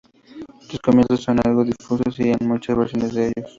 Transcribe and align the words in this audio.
Sus 0.61 0.79
comienzos 0.79 1.21
son 1.21 1.39
algo 1.45 1.63
difusos 1.63 2.17
y 2.19 2.29
hay 2.31 2.37
muchas 2.39 2.75
versiones 2.75 3.13
de 3.13 3.27
ellos. 3.35 3.45